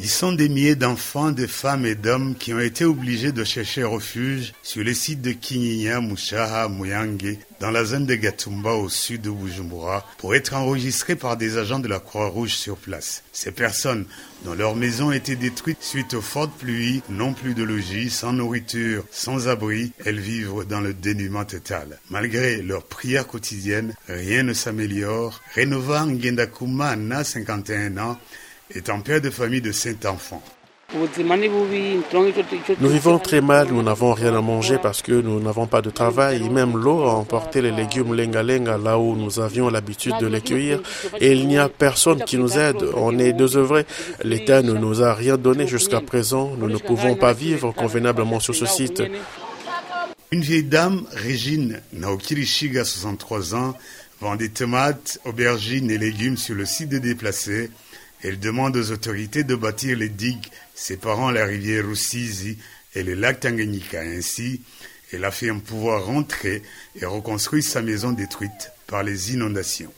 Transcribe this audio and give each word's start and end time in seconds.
Ils 0.00 0.08
sont 0.08 0.30
des 0.30 0.48
milliers 0.48 0.76
d'enfants, 0.76 1.32
de 1.32 1.48
femmes 1.48 1.84
et 1.84 1.96
d'hommes 1.96 2.36
qui 2.36 2.54
ont 2.54 2.60
été 2.60 2.84
obligés 2.84 3.32
de 3.32 3.42
chercher 3.42 3.82
refuge 3.82 4.52
sur 4.62 4.84
les 4.84 4.94
sites 4.94 5.22
de 5.22 5.32
Kinyinya, 5.32 6.00
Mushaha, 6.00 6.68
Muyange, 6.68 7.36
dans 7.58 7.72
la 7.72 7.84
zone 7.84 8.06
de 8.06 8.14
Gatumba 8.14 8.74
au 8.74 8.88
sud 8.88 9.22
de 9.22 9.30
Bujumbura, 9.30 10.06
pour 10.18 10.36
être 10.36 10.54
enregistrés 10.54 11.16
par 11.16 11.36
des 11.36 11.56
agents 11.58 11.80
de 11.80 11.88
la 11.88 11.98
Croix-Rouge 11.98 12.54
sur 12.54 12.76
place. 12.76 13.24
Ces 13.32 13.50
personnes, 13.50 14.06
dont 14.44 14.54
leurs 14.54 14.76
maisons 14.76 15.10
étaient 15.10 15.34
détruites 15.34 15.82
suite 15.82 16.14
aux 16.14 16.20
fortes 16.20 16.56
pluies, 16.56 17.02
n'ont 17.08 17.34
plus 17.34 17.54
de 17.54 17.64
logis, 17.64 18.10
sans 18.10 18.32
nourriture, 18.32 19.04
sans 19.10 19.48
abri, 19.48 19.92
elles 20.04 20.20
vivent 20.20 20.64
dans 20.68 20.80
le 20.80 20.94
dénuement 20.94 21.44
total. 21.44 21.98
Malgré 22.08 22.62
leurs 22.62 22.84
prières 22.84 23.26
quotidiennes, 23.26 23.94
rien 24.06 24.44
ne 24.44 24.52
s'améliore. 24.52 25.40
Rénova 25.56 26.06
Ngendakuma, 26.06 26.94
na 26.94 27.24
51 27.24 27.98
ans, 27.98 28.16
est 28.74 28.90
un 28.90 29.00
père 29.00 29.20
de 29.20 29.30
famille 29.30 29.60
de 29.60 29.72
cinq 29.72 30.04
enfants. 30.04 30.42
Nous 32.80 32.88
vivons 32.88 33.18
très 33.18 33.42
mal, 33.42 33.68
nous 33.70 33.82
n'avons 33.82 34.14
rien 34.14 34.34
à 34.34 34.40
manger 34.40 34.78
parce 34.82 35.02
que 35.02 35.12
nous 35.12 35.38
n'avons 35.38 35.66
pas 35.66 35.82
de 35.82 35.90
travail. 35.90 36.42
Et 36.42 36.48
même 36.48 36.78
l'eau 36.78 37.02
a 37.02 37.12
emporté 37.12 37.60
les 37.60 37.72
légumes 37.72 38.14
lenga-lenga 38.14 38.78
là 38.78 38.98
où 38.98 39.14
nous 39.14 39.38
avions 39.38 39.68
l'habitude 39.68 40.14
de 40.18 40.26
les 40.26 40.40
cueillir. 40.40 40.80
Et 41.20 41.32
il 41.32 41.46
n'y 41.46 41.58
a 41.58 41.68
personne 41.68 42.24
qui 42.24 42.38
nous 42.38 42.56
aide. 42.56 42.82
On 42.96 43.18
est 43.18 43.34
désœuvrés. 43.34 43.84
L'État 44.24 44.62
ne 44.62 44.72
nous 44.72 45.02
a 45.02 45.12
rien 45.12 45.36
donné 45.36 45.66
jusqu'à 45.66 46.00
présent. 46.00 46.52
Nous 46.56 46.70
ne 46.70 46.78
pouvons 46.78 47.16
pas 47.16 47.34
vivre 47.34 47.72
convenablement 47.72 48.40
sur 48.40 48.54
ce 48.54 48.64
site. 48.64 49.02
Une 50.30 50.40
vieille 50.40 50.64
dame, 50.64 51.02
Régine 51.12 51.82
Naokirishiga, 51.92 52.86
63 52.86 53.54
ans, 53.54 53.74
vend 54.22 54.36
des 54.36 54.48
tomates, 54.48 55.20
aubergines 55.26 55.90
et 55.90 55.98
légumes 55.98 56.38
sur 56.38 56.54
le 56.54 56.64
site 56.64 56.88
de 56.88 56.98
déplacés. 56.98 57.68
Elle 58.22 58.40
demande 58.40 58.76
aux 58.76 58.90
autorités 58.90 59.44
de 59.44 59.54
bâtir 59.54 59.96
les 59.96 60.08
digues 60.08 60.48
séparant 60.74 61.30
la 61.30 61.44
rivière 61.44 61.86
Rusizi 61.86 62.58
et 62.94 63.02
le 63.02 63.14
lac 63.14 63.40
Tanganyika. 63.40 64.00
Ainsi, 64.00 64.62
elle 65.12 65.24
affirme 65.24 65.60
pouvoir 65.60 66.04
rentrer 66.04 66.62
et 66.96 67.04
reconstruire 67.04 67.64
sa 67.64 67.82
maison 67.82 68.12
détruite 68.12 68.72
par 68.86 69.02
les 69.02 69.32
inondations. 69.32 69.92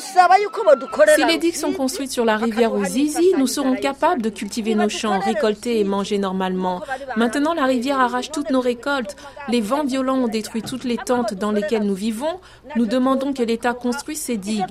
Si 0.00 1.24
les 1.24 1.38
digues 1.38 1.54
sont 1.56 1.72
construites 1.72 2.12
sur 2.12 2.24
la 2.24 2.36
rivière 2.36 2.72
Ouzizi, 2.74 3.32
nous 3.36 3.46
serons 3.46 3.74
capables 3.76 4.22
de 4.22 4.30
cultiver 4.30 4.74
nos 4.74 4.88
champs, 4.88 5.18
récolter 5.18 5.80
et 5.80 5.84
manger 5.84 6.18
normalement. 6.18 6.82
Maintenant, 7.16 7.54
la 7.54 7.64
rivière 7.64 8.00
arrache 8.00 8.30
toutes 8.30 8.50
nos 8.50 8.60
récoltes. 8.60 9.16
Les 9.48 9.60
vents 9.60 9.84
violents 9.84 10.18
ont 10.18 10.28
détruit 10.28 10.62
toutes 10.62 10.84
les 10.84 10.96
tentes 10.96 11.34
dans 11.34 11.52
lesquelles 11.52 11.84
nous 11.84 11.94
vivons. 11.94 12.40
Nous 12.76 12.86
demandons 12.86 13.32
que 13.32 13.42
l'État 13.42 13.74
construise 13.74 14.20
ces 14.20 14.36
digues. 14.36 14.64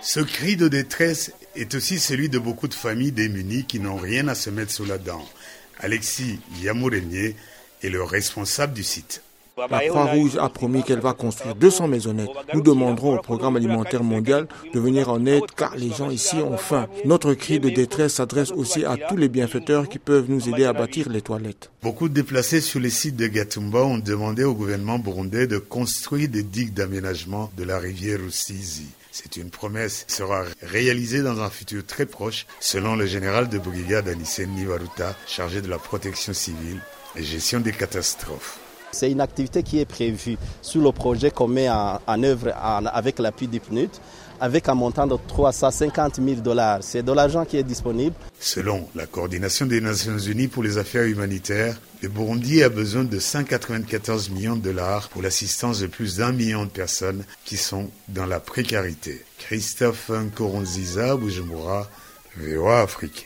Ce 0.00 0.20
cri 0.20 0.56
de 0.56 0.68
détresse 0.68 1.32
est 1.56 1.74
aussi 1.74 1.98
celui 1.98 2.28
de 2.28 2.38
beaucoup 2.38 2.68
de 2.68 2.74
familles 2.74 3.12
démunies 3.12 3.64
qui 3.64 3.80
n'ont 3.80 3.96
rien 3.96 4.28
à 4.28 4.34
se 4.34 4.50
mettre 4.50 4.72
sous 4.72 4.84
la 4.84 4.98
dent. 4.98 5.24
Alexis 5.80 6.38
Yamourenier 6.60 7.36
est 7.82 7.88
le 7.88 8.02
responsable 8.02 8.74
du 8.74 8.84
site. 8.84 9.22
La 9.68 9.80
Croix-Rouge 9.88 10.36
a 10.40 10.48
promis 10.48 10.82
qu'elle 10.82 11.00
va 11.00 11.12
construire 11.12 11.54
200 11.54 11.88
maisonnettes. 11.88 12.30
Nous 12.54 12.62
demanderons 12.62 13.16
au 13.16 13.20
programme 13.20 13.56
alimentaire 13.56 14.02
mondial 14.02 14.46
de 14.72 14.80
venir 14.80 15.10
en 15.10 15.26
aide 15.26 15.42
car 15.56 15.76
les 15.76 15.90
gens 15.90 16.10
ici 16.10 16.36
ont 16.36 16.56
faim. 16.56 16.88
Notre 17.04 17.34
cri 17.34 17.60
de 17.60 17.68
détresse 17.68 18.14
s'adresse 18.14 18.52
aussi 18.52 18.84
à 18.84 18.96
tous 18.96 19.16
les 19.16 19.28
bienfaiteurs 19.28 19.88
qui 19.88 19.98
peuvent 19.98 20.30
nous 20.30 20.48
aider 20.48 20.64
à 20.64 20.72
bâtir 20.72 21.08
les 21.08 21.20
toilettes. 21.20 21.70
Beaucoup 21.82 22.08
de 22.08 22.14
déplacés 22.14 22.60
sur 22.60 22.80
les 22.80 22.90
sites 22.90 23.16
de 23.16 23.26
Gatumba 23.26 23.80
ont 23.80 23.98
demandé 23.98 24.44
au 24.44 24.54
gouvernement 24.54 24.98
burundais 24.98 25.46
de 25.46 25.58
construire 25.58 26.28
des 26.28 26.42
digues 26.42 26.74
d'aménagement 26.74 27.50
de 27.56 27.64
la 27.64 27.78
rivière 27.78 28.20
Rusizi. 28.20 28.86
C'est 29.12 29.36
une 29.36 29.50
promesse 29.50 30.04
qui 30.06 30.14
sera 30.14 30.44
réalisée 30.62 31.22
dans 31.22 31.40
un 31.40 31.50
futur 31.50 31.84
très 31.84 32.06
proche, 32.06 32.46
selon 32.60 32.94
le 32.94 33.06
général 33.06 33.48
de 33.48 33.58
brigade 33.58 34.08
Anissène 34.08 34.50
Nivaruta, 34.50 35.16
chargé 35.26 35.60
de 35.60 35.68
la 35.68 35.78
protection 35.78 36.32
civile 36.32 36.80
et 37.16 37.24
gestion 37.24 37.58
des 37.60 37.72
catastrophes. 37.72 38.59
C'est 38.92 39.10
une 39.10 39.20
activité 39.20 39.62
qui 39.62 39.78
est 39.78 39.84
prévue 39.84 40.36
sous 40.62 40.80
le 40.80 40.92
projet 40.92 41.30
qu'on 41.30 41.48
met 41.48 41.68
en, 41.70 42.22
œuvre 42.22 42.52
avec 42.56 43.18
l'appui 43.18 43.46
du 43.46 43.60
PNUD, 43.60 43.90
avec 44.40 44.68
un 44.68 44.74
montant 44.74 45.06
de 45.06 45.16
350 45.28 46.16
000 46.16 46.40
dollars. 46.40 46.78
C'est 46.82 47.02
de 47.02 47.12
l'argent 47.12 47.44
qui 47.44 47.56
est 47.56 47.62
disponible. 47.62 48.16
Selon 48.40 48.88
la 48.94 49.06
coordination 49.06 49.66
des 49.66 49.80
Nations 49.80 50.18
Unies 50.18 50.48
pour 50.48 50.62
les 50.62 50.78
affaires 50.78 51.04
humanitaires, 51.04 51.76
le 52.02 52.08
Burundi 52.08 52.62
a 52.62 52.70
besoin 52.70 53.04
de 53.04 53.18
194 53.18 54.30
millions 54.30 54.56
de 54.56 54.62
dollars 54.62 55.08
pour 55.10 55.22
l'assistance 55.22 55.80
de 55.80 55.86
plus 55.86 56.16
d'un 56.16 56.32
million 56.32 56.64
de 56.64 56.70
personnes 56.70 57.24
qui 57.44 57.58
sont 57.58 57.90
dans 58.08 58.26
la 58.26 58.40
précarité. 58.40 59.22
Christophe 59.38 60.10
Nkoronziza, 60.10 61.16
Bujumbura, 61.16 61.88
VOA 62.38 62.80
Afrique. 62.80 63.18